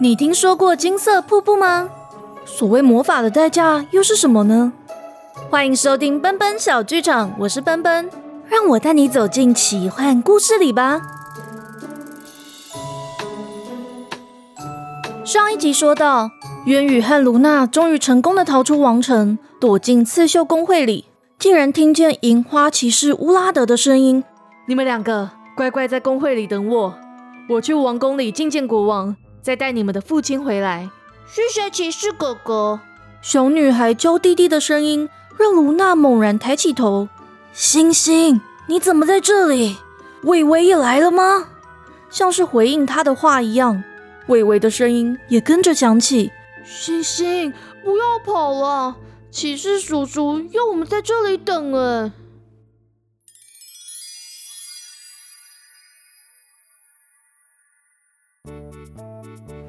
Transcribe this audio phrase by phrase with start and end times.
[0.00, 1.90] 你听说过金色瀑布吗？
[2.46, 4.72] 所谓魔法的代价又是什么呢？
[5.50, 8.08] 欢迎收听奔奔小剧场，我是奔奔，
[8.48, 11.02] 让我带你走进奇幻故事里吧。
[15.22, 16.30] 上一集说到，
[16.64, 21.04] 渊羽和卢娜终于成功的逃出王城，躲进刺绣工会里，
[21.38, 24.24] 竟然听见银花骑士乌拉德的声音
[24.66, 26.94] ：“你们两个乖乖在工会里等我，
[27.48, 30.90] 我去王宫里觐见国王，再带你们的父亲回来。”
[31.26, 32.80] 谢谢骑士哥哥。
[33.22, 37.08] 小女孩娇滴滴的声音让卢娜猛然抬起头。
[37.52, 39.76] 星星，你怎么在这里？
[40.24, 41.48] 伟伟也来了吗？
[42.10, 43.82] 像是回应她的话一样，
[44.28, 46.30] 伟伟的声音也跟着响起。
[46.64, 47.52] 星星，
[47.82, 48.96] 不要跑了，
[49.30, 52.12] 骑士叔叔要我们在这里等哎。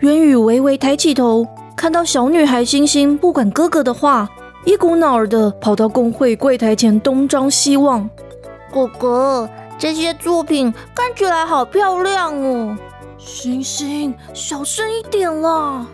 [0.03, 4.27] 渊宇微微抬起头，看到小女孩星星不管哥哥的话，
[4.65, 8.09] 一股脑儿的跑到工会柜台前东张西望。
[8.69, 12.77] 哥哥，这些作品看起来好漂亮哦。
[13.17, 15.87] 星星，小声一点啦。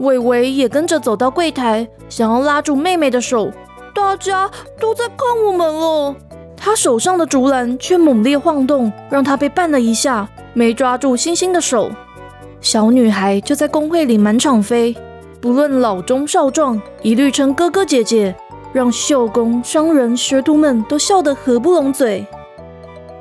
[0.00, 3.50] 伟伟也跟着走到柜台，想要拉住妹妹的手。
[3.94, 6.14] 大家都在看我们了。
[6.54, 11.90] 他手上的竹篮却猛烈晃动，让他被绊了一下，没抓住星星的手。
[12.66, 14.92] 小女孩就在公会里满场飞，
[15.40, 18.34] 不论老中少壮，一律称哥哥姐姐，
[18.72, 22.26] 让绣工、商人、学徒们都笑得合不拢嘴。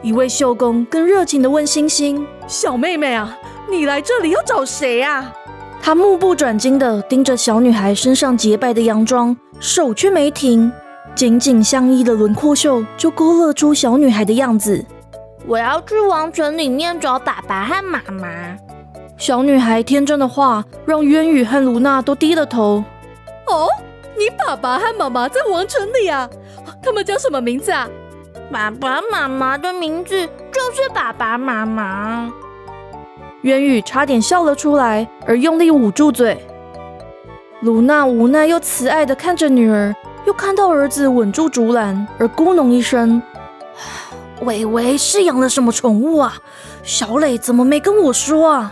[0.02, 3.38] 一位绣工更热情地问星星：“小妹妹啊，
[3.70, 5.32] 你来这里要找谁啊？”
[5.80, 10.72] 他目不转睛地盯着小女孩身上洁白的洋装，手却没停，
[11.14, 14.84] 紧紧相依的轮廓袖就勾勒出小女孩的样子。
[15.46, 18.58] 我要去王城里面找爸爸和妈妈。
[19.26, 22.84] 小女孩天真的话，让渊宇和卢娜都低了头。
[23.48, 23.68] 哦，
[24.16, 26.30] 你爸爸和妈妈在王城里啊？
[26.80, 27.90] 他们叫什么名字啊？
[28.52, 32.32] 爸爸妈妈的名字就是爸爸妈妈。
[33.42, 36.38] 渊宇差点笑了出来，而用力捂住嘴。
[37.62, 39.92] 卢娜无奈又慈爱的看着女儿，
[40.28, 43.20] 又看到儿子稳住竹篮，而咕哝一声
[44.46, 46.38] ：“伟伟是养了什么宠物啊？
[46.84, 48.72] 小磊怎么没跟我说啊？”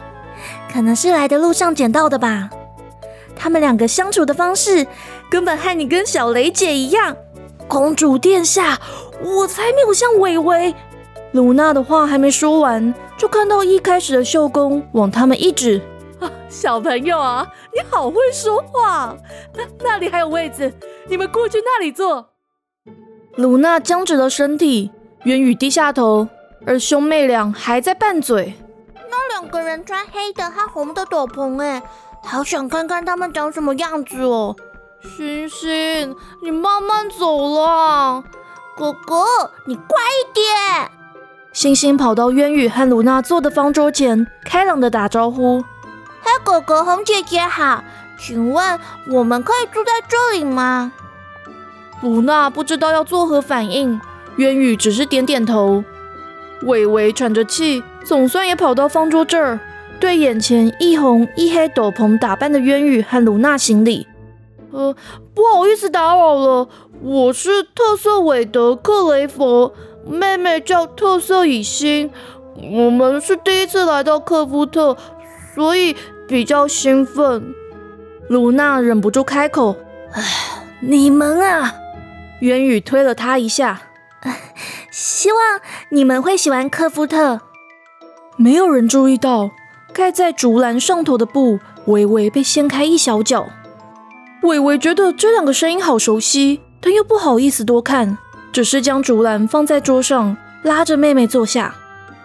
[0.73, 2.49] 可能是来的路上捡到的吧。
[3.35, 4.87] 他们两个相处的方式，
[5.29, 7.15] 根本和你跟小雷姐一样。
[7.67, 8.79] 公主殿下，
[9.21, 10.73] 我才没有像伟伟。
[11.33, 15.79] 鲁娜的话还没说完，就看到一开始的绣工往他们一指
[16.19, 19.15] ：“啊，小朋友啊，你好会说话。
[19.55, 20.71] 那那里还有位子，
[21.07, 22.29] 你们过去那里坐。”
[23.37, 24.91] 鲁娜僵直了身体，
[25.23, 26.27] 渊宇低下头，
[26.65, 28.53] 而兄妹俩还在拌嘴。
[29.23, 31.81] 那两个人穿黑的和红的斗篷，哎，
[32.25, 34.55] 好想看看他们长什么样子哦。
[35.01, 38.23] 星星，你慢慢走啦。
[38.75, 39.23] 哥哥，
[39.65, 40.91] 你快一点。
[41.53, 45.61] 星星跑到渊宇和卢娜坐的方桌前，开朗的打招呼
[46.21, 47.83] ：“嘿，哥哥，红姐姐好，
[48.19, 48.79] 请问
[49.09, 50.91] 我们可以住在这里吗？”
[52.01, 54.01] 卢娜不知道要作何反应，
[54.37, 55.83] 渊宇只是点点头。
[56.63, 59.59] 伟伟喘着气，总算也跑到方桌这儿，
[59.99, 64.07] 对眼前一红一黑斗篷打扮的渊羽和卢娜行礼。
[64.71, 64.95] 呃，
[65.33, 66.67] 不好意思打扰了，
[67.01, 69.73] 我是特色韦德克雷佛，
[70.05, 72.11] 妹妹叫特色以心，
[72.55, 74.97] 我们是第一次来到克夫特，
[75.55, 75.95] 所以
[76.27, 77.53] 比较兴奋。
[78.27, 79.75] 卢娜忍不住开口
[80.13, 80.23] ：“唉，
[80.81, 81.75] 你们啊！”
[82.41, 83.83] 渊羽推了他一下。
[84.91, 87.41] 希望你们会喜欢科夫特。
[88.35, 89.51] 没有人注意到
[89.93, 93.47] 盖在竹篮上头的布微微被掀开一小角。
[94.41, 98.17] 伟伟觉得这两个声音好熟悉，但又不好意思多看，
[98.51, 101.75] 只是将竹篮放在桌上，拉着妹妹坐下。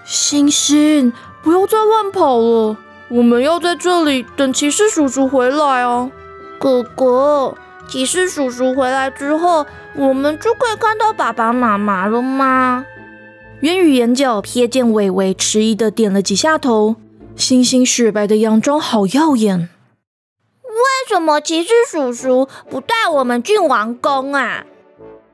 [0.05, 2.77] 星星，不要再乱跑了，
[3.09, 6.11] 我们要在这里等骑士叔叔回来哦。
[6.59, 7.55] 哥哥，
[7.87, 9.67] 骑士叔叔回来之后。
[9.95, 12.85] 我们就可以看到爸爸妈妈了吗？
[13.63, 16.95] 渊羽眼角瞥见伟伟，迟疑的点了几下头。
[17.35, 19.69] 星星雪白的洋装好耀眼。
[20.63, 20.79] 为
[21.09, 24.65] 什么骑士叔叔不带我们进王宫啊？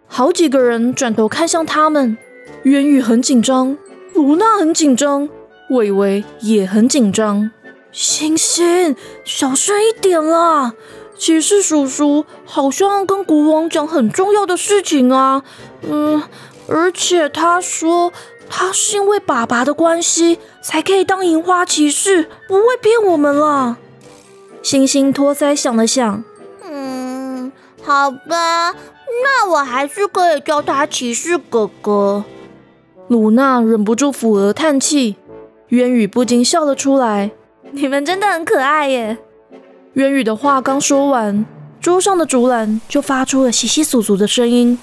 [0.07, 2.17] 好几个人转头看向他们。
[2.63, 3.77] 渊羽很紧张，
[4.15, 5.29] 卢娜很紧张，
[5.69, 7.51] 伟伟也很紧张。
[7.93, 10.73] 星星，小声一点啦！
[11.19, 15.45] 骑士叔叔好像要跟国王讲很重要的事情啊，
[15.83, 16.23] 嗯，
[16.67, 18.13] 而且他说
[18.49, 23.77] 他是因为爸爸的关系才可以当银花骑士，不会骗我们了。
[24.63, 26.25] 星星托腮想了想，
[26.63, 27.53] 嗯，
[27.83, 28.73] 好吧，
[29.23, 32.25] 那我还是可以叫他骑士哥哥。
[33.09, 35.17] 鲁娜忍不住抚额叹气，
[35.69, 37.31] 渊宇不禁笑了出来。
[37.73, 39.19] 你们真的很可爱耶！
[39.95, 41.45] 渊宇的话刚说完，
[41.81, 44.79] 桌上的竹篮就发出了窸窸窣窣的声音。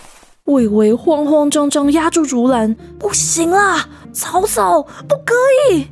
[0.51, 3.87] 伟伟慌慌张张压住竹篮，不行啦！
[4.13, 5.33] 草草，不可
[5.71, 5.87] 以！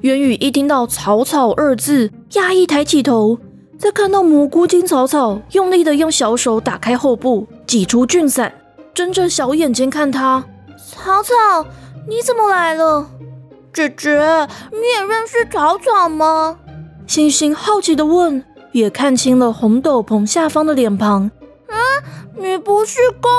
[0.00, 3.38] 元宇一听到“草草”二字，压抑抬起头，
[3.78, 8.52] 再看到蘑菇精草草用力的用小手打开后部，挤出菌伞，
[8.92, 10.44] 睁着小眼睛看他。
[10.76, 11.66] 草草，
[12.08, 13.08] 你怎么来了？
[13.72, 16.58] 姐姐，你也认识草草吗？
[17.06, 21.30] 星星好奇的问，也看清了红斗篷下方的脸庞。
[21.68, 21.76] 啊，
[22.36, 23.30] 你不是公？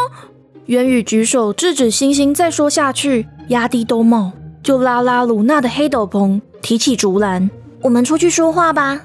[0.67, 7.49] 元宇举手制止星星再说下去，压低兜帽，就拉拉鲁娜的黑斗篷，提起竹篮，
[7.83, 8.99] 我们出去说话吧。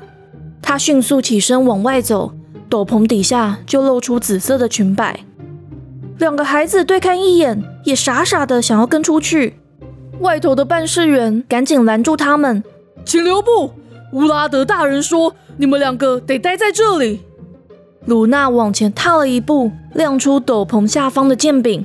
[0.60, 2.32] 他迅速起身往外走，
[2.68, 5.20] 斗篷底下就露出紫色的裙摆。
[6.18, 9.54] 两个孩子对看一眼，也傻傻的想要跟出去。
[10.18, 12.64] 外头的办事员赶紧拦住他们，
[13.04, 13.70] 请留步！
[14.12, 17.20] 乌拉德大人说，你们两个得待在这里。
[18.04, 21.84] 鲁娜往前踏了一步，亮出斗篷下方的剑柄。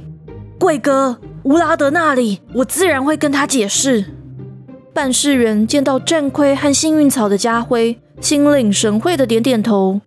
[0.60, 4.06] 贵哥，乌拉德那里，我自然会跟他解释。
[4.94, 10.02] 办事员见到战盔和幸运草的家辉，心领神会的点点头。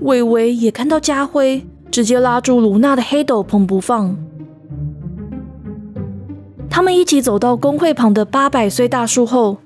[0.00, 4.16] 伟伟也看到家辉，直接拉住鲁娜的黑斗篷不放。
[6.70, 9.58] 他们一起走到工会旁的八百岁大树后，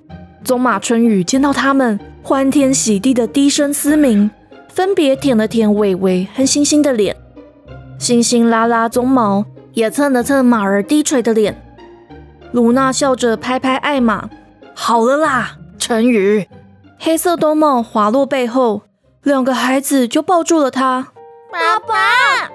[0.43, 4.29] 棕马春雨见到他们，欢天喜地的低声嘶鸣，
[4.79, 7.17] 分别舔了舔伟伟和星星的脸。
[7.99, 11.61] 星星拉拉鬃毛，也蹭了蹭马儿低垂的脸。
[12.53, 14.31] 卢娜笑着拍拍艾玛
[14.73, 16.47] ：“好了啦，陈宇。”
[16.97, 18.83] 黑色兜帽滑落背后，
[19.25, 21.09] 两个孩子就抱住了他。
[21.51, 22.49] 爸爸，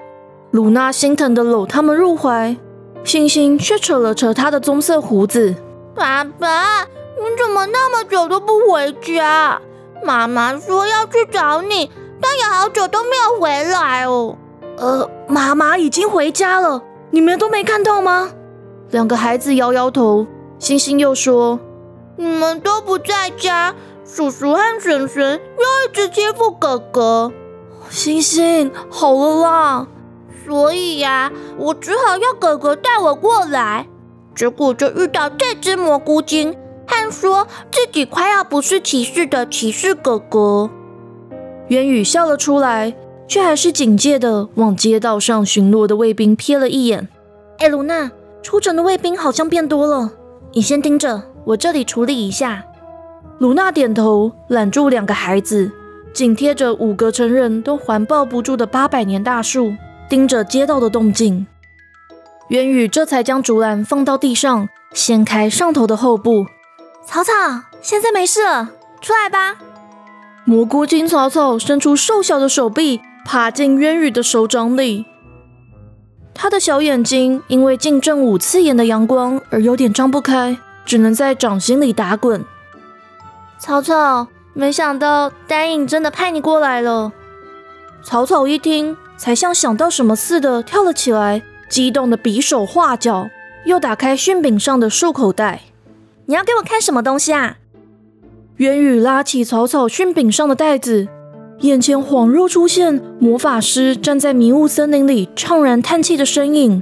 [0.50, 2.56] 卢娜心疼的搂他们入怀。
[3.04, 5.54] 星星却扯了扯他的棕色胡子。
[5.94, 9.60] 爸爸，你怎么那么久都不回家？
[10.02, 11.90] 妈妈说要去找你，
[12.20, 14.36] 但也好久都没有回来哦。
[14.76, 18.30] 呃，妈妈已经回家了，你们都没看到吗？
[18.90, 20.26] 两个孩子摇摇头。
[20.58, 21.58] 星星又说
[22.16, 23.74] ：“你们都不在家，
[24.04, 27.32] 叔叔和婶婶又一直欺负哥哥。”
[27.90, 29.86] 星星，好了啦。
[30.46, 33.86] 所以呀，我只好要哥哥带我过来，
[34.34, 36.56] 结果就遇到这只蘑菇精，
[36.86, 40.70] 和说自己快要不是骑士的骑士哥哥。
[41.68, 42.94] 元宇笑了出来，
[43.26, 47.08] 却还是警戒的往街道上巡逻的卫兵瞥了一眼。
[47.58, 48.10] 哎，卢娜，
[48.42, 50.10] 出城的卫兵好像变多了，
[50.52, 52.64] 你先盯着，我这里处理一下。
[53.38, 55.70] 卢娜点头，揽住两个孩子，
[56.12, 59.74] 紧贴着五个成人都环抱不住的八百年大树。
[60.06, 61.46] 盯着街道的动静，
[62.48, 66.44] 元宇这才将竹篮放到地上，掀开上头的后部。
[67.06, 67.32] 草草，
[67.80, 69.56] 现在没事了，出来吧。
[70.44, 75.06] 蘑菇精草草伸出瘦小的手臂，爬进渊宇的手掌里。
[76.34, 82.44] 他的小眼睛因为近正午刺眼的阳光而有点张不开，只能在掌心里打滚。
[83.58, 87.12] 草草，没想到丹影真的派你过来了。
[88.02, 88.96] 草草一听。
[89.16, 93.30] 才像想到什么似的跳了起来，激动的比手画脚，
[93.64, 95.62] 又打开训饼上的束口袋。
[96.26, 97.58] 你要给我看什么东西啊？
[98.58, 101.08] 元宇拉起草草训柄上的袋子，
[101.62, 106.80] 眼前恍若出现魔法师站在迷雾森林里怅然叹气的身影。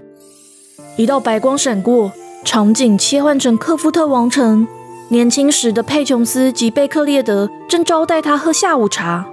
[0.99, 2.13] 一道白光闪过，
[2.45, 4.69] 场景切换成克夫特王城，
[5.09, 9.27] 年轻时的佩琼斯及贝克列德正招待他喝下午茶。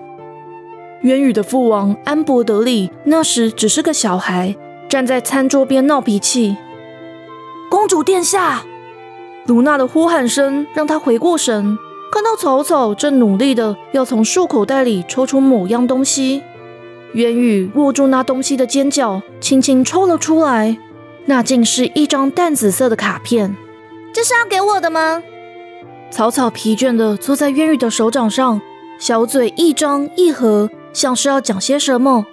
[1.02, 4.56] 渊宇的父王安博德里那时只是个小孩，
[4.88, 6.56] 站在餐桌边闹脾气。
[7.70, 8.64] 公主殿下，
[9.46, 11.78] 卢娜的呼喊声让他回过神，
[12.12, 16.44] 看到草草正努力的要从树口袋里抽出某样东西。
[17.14, 20.78] 渊宇握住那东西的尖角，轻轻抽了出来，
[21.26, 23.56] 那竟是一张淡紫色的卡片。
[24.14, 25.24] 这是要给我的吗？
[26.12, 28.60] 草草疲倦的坐在渊宇的手掌上，
[29.00, 30.70] 小嘴一张一合。
[30.92, 32.26] 像是要讲些什么，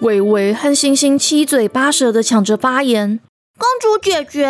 [0.00, 3.20] 伟伟和星星七嘴八舌的抢着发言。
[3.58, 4.46] 公主姐姐，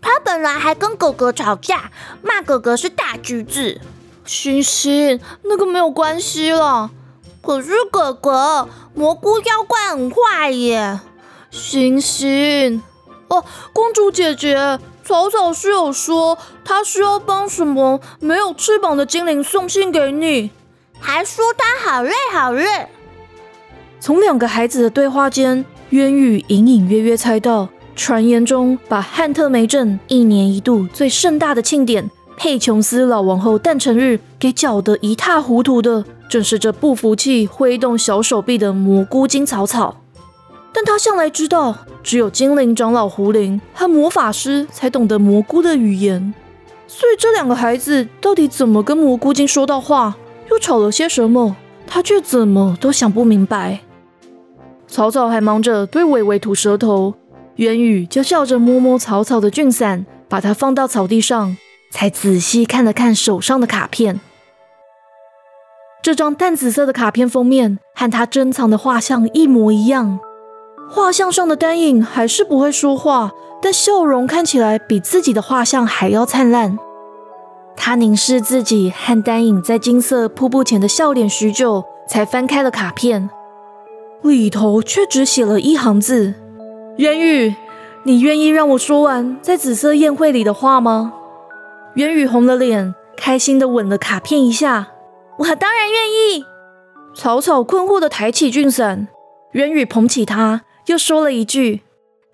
[0.00, 1.90] 她本来还跟哥哥吵架，
[2.20, 3.80] 骂哥哥是大橘子。
[4.24, 6.90] 星星，那个没有关系了。
[7.40, 11.00] 可是哥哥，蘑菇妖怪很坏耶。
[11.50, 12.82] 星星，
[13.28, 20.50] 哦，公主姐姐，草草是有说他需要帮什么没有翅膀的精灵送信给你，
[21.00, 22.88] 还说他好累好累。
[24.00, 39.96] 从两个孩子的对话间，渊羽隐隐约约猜到，传言中把汉特梅镇一年一度最盛大的庆典佩琼斯老王后诞辰日给搅得一塌糊涂的，正是这不服气挥动小手臂的蘑菇精草草。
[40.72, 46.32] 但他向来知道，只有精灵长老胡林和魔法师才懂得蘑菇的语言，
[46.86, 50.16] 所以这两个孩子到底怎么跟蘑菇精说到话，
[50.50, 51.56] 又吵了些什么，
[51.86, 53.80] 他却怎么都想不明白。
[54.86, 57.14] 草草还忙着对伟伟吐舌头，
[57.60, 61.58] 元宇就笑着摸摸草草的菌伞，把它放到草地上，
[61.92, 64.18] 才仔细看了看手上的卡片。
[66.02, 70.18] 这张淡紫色的卡片封面和他珍藏的画像一模一样。
[70.90, 76.78] 画像上的丹影还是不会说话，但笑容看起来比自己的画像还要灿烂。
[77.76, 83.28] 他凝视自己和丹影在金色瀑布前的笑脸许久，才翻开了卡片，
[84.22, 86.32] 里头却只写了一行字
[87.00, 87.54] ：“渊宇，
[88.02, 91.14] 你愿意让我说完在紫色宴会里的话吗？”
[91.96, 94.88] 渊宇红了脸，开心的吻了卡片一下
[95.40, 96.44] ：“我当然愿意。”
[97.16, 99.08] 草草困惑的抬起俊伞，
[99.52, 100.60] 渊宇捧起他。
[100.88, 101.80] 又说了一句：“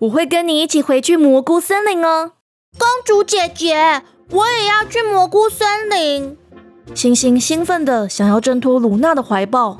[0.01, 2.33] 我会跟你一起回去蘑菇森林哦，
[2.77, 6.37] 公主姐姐，我也要去蘑菇森林。”
[6.93, 9.77] 星星兴奋的想要挣脱卢娜的怀抱，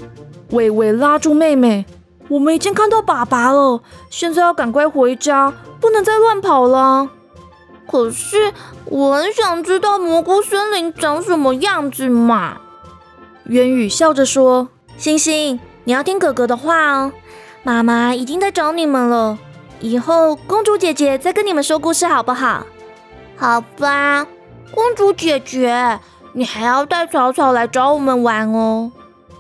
[0.52, 1.86] 伟伟拉住妹妹
[2.28, 7.10] ：“我们已经看到爸爸了，现在要赶快回家，不能再乱跑了。”
[7.90, 8.52] 可是
[8.84, 12.58] 我很想知道蘑菇森林长什么样子嘛。
[13.46, 14.68] 渊宇笑着说
[14.98, 17.14] ：“星星，你要听哥哥的话哦。”
[17.64, 19.38] 妈妈已经在找你们了，
[19.80, 22.66] 以后公主姐姐再跟你们说故事好不好？
[23.38, 24.28] 好吧，
[24.72, 26.00] 公主姐姐，
[26.34, 28.92] 你还要带草草来找我们玩哦。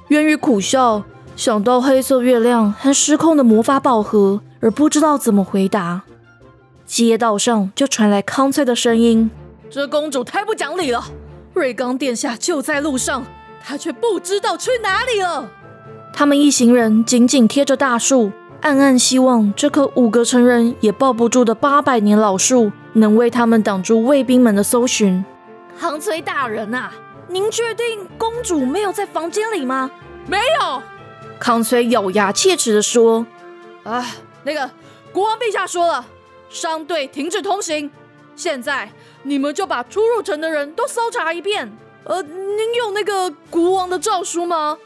[0.08, 1.03] 渊宇苦笑，
[1.38, 6.01] 想到黑色月亮和失控的魔法宝盒，而不知道怎么回答。
[6.88, 9.29] 街道上就传来康翠的声音
[9.70, 11.06] ：“这公主太不讲理了，
[11.53, 13.24] 瑞刚殿下就在路上，
[13.63, 15.48] 她却不知道去哪里了。”
[16.12, 25.24] 他们一行人紧紧贴着大树，暗暗希望这棵五个成人也抱不住的八百年老树能为他们挡住卫兵们的搜寻。
[25.79, 26.91] 康崔大人啊，
[27.27, 29.91] 您确定公主没有在房间里吗？
[30.25, 30.82] 没有。
[31.39, 33.25] 康崔咬牙切齿地说
[33.84, 34.06] ：“啊，
[34.44, 34.70] 那个
[35.12, 36.06] 国王陛下说了，
[36.50, 37.89] 商队停止通行。
[38.36, 38.91] 现在
[39.24, 41.72] 你们就把出入城的人都搜查一遍。
[42.03, 44.77] 呃，您有那个国王的诏书吗？”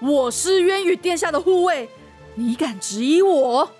[0.00, 1.88] 我是渊羽殿下的护卫，
[2.34, 3.70] 你敢质疑我？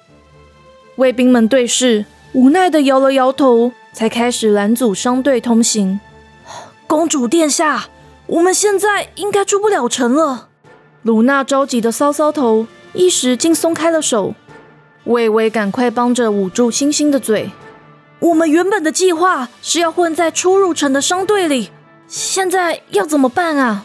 [0.97, 6.01] 卫兵们对视，无奈的摇了摇头，才开始拦阻商队通行。
[6.87, 7.89] 公主殿下，
[8.27, 10.49] 我们现在应该出不了城了。
[11.05, 14.35] 鲁娜着急的搔搔头，一时竟松开了手。
[15.05, 17.51] 微微赶快帮着捂住星星的嘴。
[18.21, 21.69] 我们原本的计划是要混在出入城的商队里，
[22.09, 23.85] 现在要怎么办啊？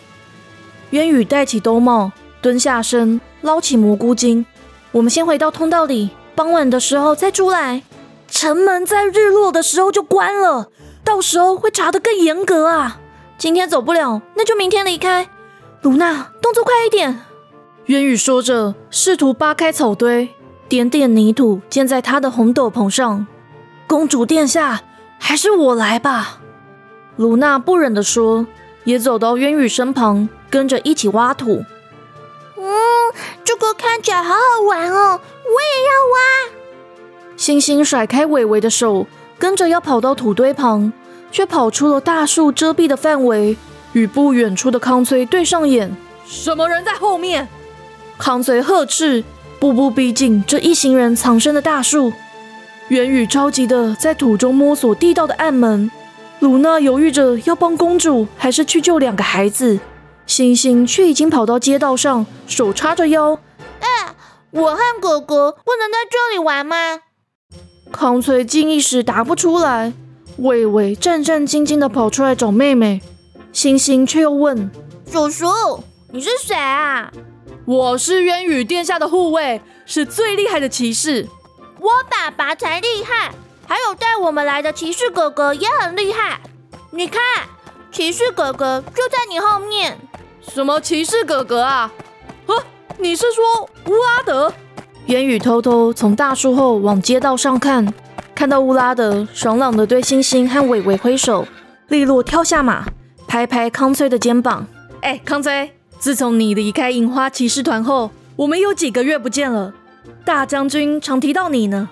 [0.92, 2.14] 渊羽戴起兜帽。
[2.42, 4.46] 蹲下身，捞起蘑菇精。
[4.94, 7.84] 我们先回到通道里，傍晚的时候再出来。
[8.30, 10.70] 城门在日落的时候就关了，
[11.04, 13.02] 到时候会查得更严格啊。
[13.38, 15.28] 今天走不了，那就明天离开。
[15.82, 17.22] 卢娜，动作快一点！
[17.86, 20.30] 渊宇说着，试图扒开草堆，
[20.68, 23.28] 点点泥土溅在他的红斗篷上。
[23.86, 24.82] 公主殿下，
[25.20, 26.40] 还是我来吧。
[27.18, 28.48] 卢娜不忍地说，
[28.84, 31.64] 也走到渊宇身旁，跟着一起挖土。
[32.58, 32.66] 嗯，
[33.44, 37.38] 这个看起来好好玩哦，我也要挖。
[37.38, 39.06] 星星甩开伟伟的手，
[39.38, 40.92] 跟着要跑到土堆旁，
[41.32, 43.56] 却跑出了大树遮蔽的范围，
[43.94, 45.96] 与不远处的康崔对上眼。
[46.30, 47.50] 什么人在后面？
[48.20, 49.24] 康随呵斥，
[49.60, 52.14] 步步逼近这一行人藏身的大树。
[52.90, 55.90] 元宇着急的在土中摸索地道的暗门，
[56.40, 59.80] 鲁娜犹豫着要帮公主，还是去救两个孩子。
[60.28, 63.40] 星星却已经跑到街道上，手叉着腰。
[63.80, 64.14] 哎，
[64.52, 66.76] 我和哥哥不能在这里玩吗？
[67.92, 69.94] 康翠竟一时答不出来。
[70.38, 73.02] 伟伟战战兢兢地跑出来找妹妹，
[73.52, 74.70] 星星却又问
[75.12, 77.12] ：“叔叔，你是谁啊
[77.66, 81.28] ？”“我是渊羽殿下的护卫，是最厉害的骑士。
[81.80, 83.32] ”“我爸爸才厉害，
[83.68, 86.42] 还有带我们来的骑士哥哥也很厉害。
[86.92, 87.22] 你看，
[87.92, 89.98] 骑士哥哥就在你后面。”
[90.42, 91.92] 什么骑士哥哥啊？
[92.48, 92.64] 呵，
[92.98, 94.52] 你是说乌拉德？
[95.06, 97.94] 渊羽偷偷从大树后往街道上看，
[98.34, 101.48] 看到乌拉德爽朗的对星星和伟伟挥手，
[101.90, 102.86] 利落跳下马，
[103.28, 104.66] 拍拍康崔的肩膀。
[105.02, 109.74] 哎，康崔，自从你离开樱花骑士团后，我们有几个月不见了。
[110.24, 111.90] 大将军常提到你呢。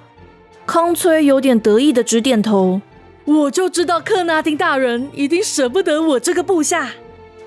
[0.65, 2.81] 康崔有点得意的直点头。
[3.25, 6.91] 我就知道克纳丁大人一定舍不得我这个部下。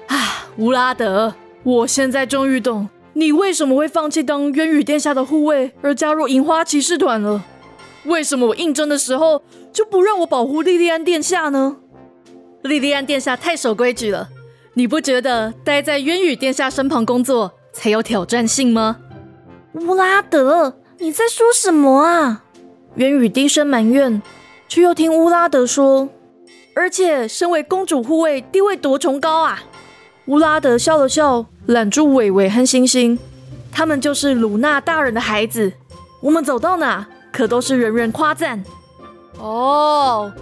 [0.08, 7.42] 啊，乌拉德，我现在终于懂你为什么会放弃当渊羽殿下的护卫，而加入银花骑士团了。
[8.04, 11.76] 为什么我应征的时候就不让我保护莉莉安殿下呢？
[12.62, 14.28] 莉莉安殿下太守规矩了，
[14.80, 18.96] 你不觉得待在渊羽殿下身旁工作才有挑战性吗？
[19.74, 22.44] 乌拉德，你在说什么啊？
[22.94, 24.22] 渊羽低声埋怨。
[24.66, 26.08] 却又听乌拉德说，
[26.74, 29.62] 而且身为公主护卫，地位多崇高啊！
[30.24, 33.18] 乌拉德笑了笑，揽住伟伟和星星，
[33.70, 35.74] 他们就是鲁娜大人的孩子。
[36.22, 38.64] 我们走到哪，可都是人人夸赞。
[39.38, 40.32] 哦，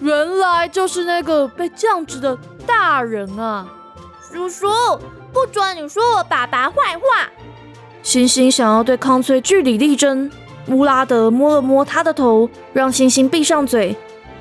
[0.00, 2.36] 原来就是那个被降职的
[2.66, 3.68] 大人啊！
[4.34, 4.66] 叔叔，
[5.32, 7.30] 不准你说我爸爸坏话！
[8.02, 10.28] 星星想要对康翠据理力争。
[10.66, 13.96] 乌拉德摸了摸他的头，让星星闭上嘴。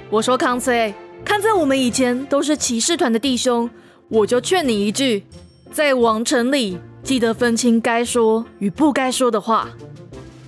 [0.09, 0.91] 我说：“康崔，
[1.23, 3.69] 看在我们以前都是骑士团的弟兄，
[4.09, 5.23] 我就劝你一句，
[5.71, 9.69] 在王城里记得分清该说与不该说的话。”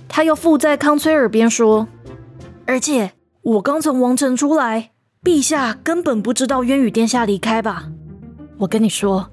[0.08, 1.86] 他又附在康崔耳边说
[2.66, 3.12] ：“而且
[3.42, 4.90] 我刚从王城出来，
[5.22, 7.84] 陛下根本不知道渊羽殿下离开吧？
[8.58, 9.28] 我跟你说，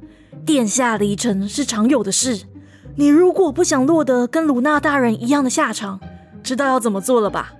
[0.45, 2.43] 殿下离城是常有的事。
[2.95, 5.99] 你如果不想落得跟鲁娜大人一样的下场，
[6.43, 7.53] 知道要怎么做了吧？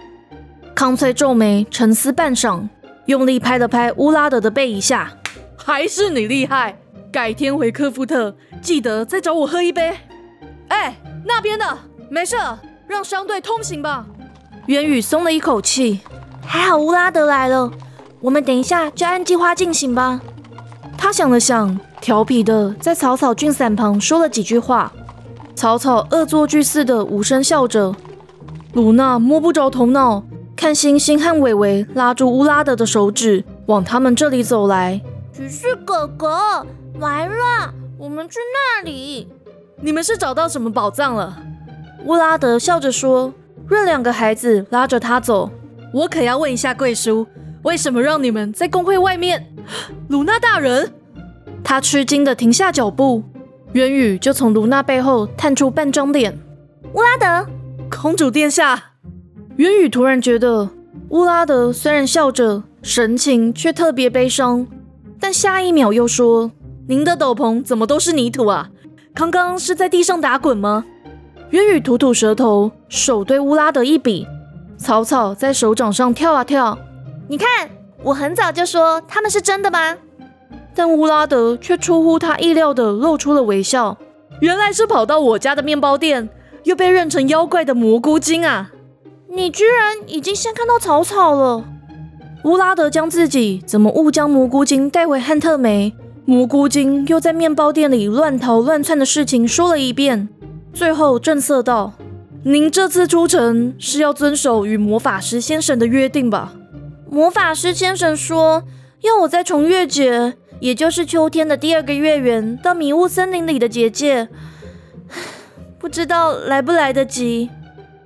[0.75, 2.67] 康翠皱眉沉思半晌，
[3.05, 5.11] 用力拍了拍乌拉德的背一下。
[5.55, 6.77] 还是你厉害！
[7.11, 9.95] 改天回科夫特，记得再找我喝一杯。
[10.67, 11.77] 哎，那边的
[12.09, 12.35] 没事，
[12.87, 14.05] 让商队通行吧。
[14.65, 16.01] 元宇松了一口气，
[16.45, 17.71] 还好乌拉德来了。
[18.19, 20.19] 我们等一下就按计划进行吧。
[20.97, 24.91] 他想了想，调皮的在草草菌伞旁说了几句话。
[25.55, 27.95] 草草恶作剧似的无声笑着。
[28.73, 30.21] 鲁娜摸不着头脑，
[30.53, 34.99] 看星星和伟伟拉住乌拉德的手指，往他们这里走来。
[35.31, 36.65] 骑士哥哥，
[36.99, 39.29] 来了，我们去那里。
[39.79, 41.37] 你们是找到什么宝藏了？
[42.03, 43.33] 乌拉德笑着说。
[43.69, 45.49] 任两个孩子拉着他走。
[45.93, 47.25] 我可要问一下贵叔，
[47.61, 49.47] 为什么让你们在工会外面？
[50.09, 50.91] 鲁娜大人，
[51.63, 53.23] 他吃惊的停下脚步。
[53.73, 56.37] 渊宇就从卢娜背后探出半张脸。
[56.93, 57.49] 乌拉德。
[58.01, 58.91] 公主殿下，
[59.57, 60.69] 渊宇突然觉得
[61.09, 64.67] 乌拉德虽然笑着，神情却特别悲伤。
[65.19, 66.51] 但下一秒又说
[66.89, 68.69] ：“您的斗篷怎么都是泥土啊？
[69.13, 70.85] 刚刚是在地上打滚吗？”
[71.51, 74.27] 渊宇吐吐舌头，手对乌拉德一比，
[74.75, 76.77] 草草在手掌上跳啊跳。
[77.27, 77.47] 你看，
[78.01, 79.95] 我很早就说他们是真的吗？
[80.75, 83.97] 但乌拉德却出乎他意料的露出了微笑。
[84.39, 86.29] 原来是跑到我家的面包店。
[86.63, 88.71] 又被认成妖怪的蘑菇精啊！
[89.27, 91.65] 你居然已经先看到草草了。
[92.45, 100.29] 乌拉德将自己怎么误将蘑菇精带回汉特梅，蘑菇精又在面包店里乱逃乱窜的事情说了一遍，
[100.73, 101.91] 最后正色道
[102.45, 106.53] ：“您这次出城是要遵守与魔法师先生的约定吧？”
[107.11, 108.63] 魔法师先生说
[109.01, 114.29] 要我在重月节，也就是秋天的第二个月圆，到迷雾森林里的结界。
[115.77, 117.49] 不知道来不来得及，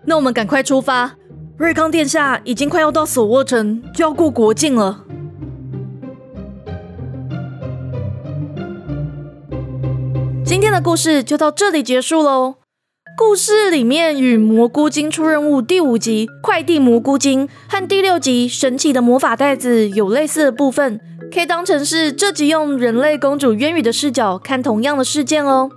[0.06, 1.18] 那我们赶快出发。
[1.56, 5.04] 瑞康殿下已经快要到索沃城，就要过国境了。
[10.44, 12.56] 今天的故事就到这里结束喽。
[13.16, 21.00] 故事里面与《蘑菇精出任务》第五集《快递蘑菇精》和第六集《神奇的魔法袋子》有类似的部分，
[21.34, 25.70] 可以当成是这集用人类公主渊羽的视角看同样的事件哦。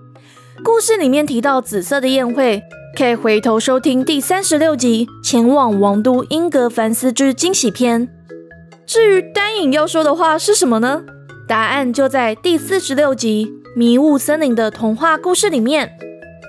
[0.63, 2.63] 故事里面提到紫色的宴会，
[2.97, 8.09] 可以回头收听第三十六集《前往王都英格凡斯之惊喜篇》。
[8.87, 11.03] 至于丹影要说的话是什么呢？
[11.49, 15.93] 答案就在第四十六集《迷雾森林的童话故事》里面。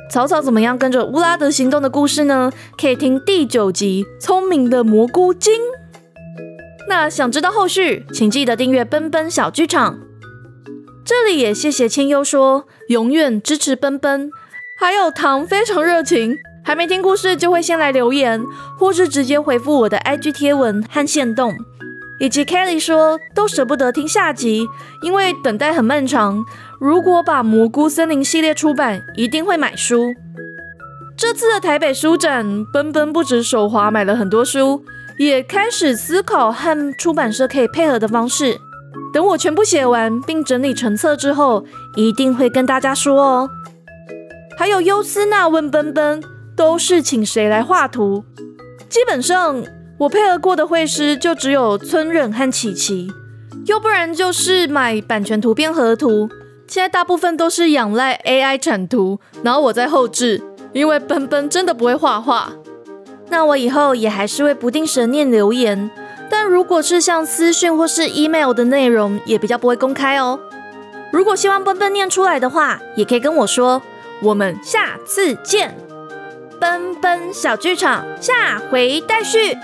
[0.09, 2.51] 草草怎么样跟着乌拉德行动的故事呢？
[2.77, 5.53] 可以听第九集《聪明的蘑菇精》。
[6.91, 9.97] 那想知道后续，请记得订阅奔奔小剧场。
[11.05, 14.29] 这里也谢谢千优说永远支持奔奔，
[14.77, 18.43] 还有糖非常热情，还没听故事就会先来留言，
[18.77, 21.53] 或是直接回复我的 IG 贴文和线动。
[22.19, 24.67] 以及 Kelly 说都舍不得听下集，
[25.01, 26.43] 因为等待很漫长。
[26.77, 30.13] 如果把蘑菇森林系列出版，一定会买书。
[31.15, 34.83] 这次的台北书展，奔奔不止手滑买了很多书，
[35.17, 38.57] 也开始思考和出版社可以配合的方式。
[39.13, 43.49] 等我全部写完并整理成册之后，一定会跟大家说哦。
[44.57, 46.23] 还有优斯娜问奔奔，
[46.55, 48.23] 都是请谁来画图？
[48.89, 49.63] 基本上
[49.99, 53.11] 我配合过的绘师就只有村忍和琪琪，
[53.65, 56.29] 要不然就是买版权图片合图。
[56.67, 62.53] 现在大部分都是仰赖 AI 产图，然后我在后置，因为奔奔真的不会画画。
[63.31, 65.89] 那我以后也还是会不定时念留言。
[66.29, 70.39] 但如果是像私讯或是 email 的内容，也比较不会公开哦。
[71.11, 73.81] 如果希望笨笨念出来的话，也可以跟我说。
[74.21, 75.75] 我们下次见，
[76.59, 79.57] 奔奔小剧场下回待续。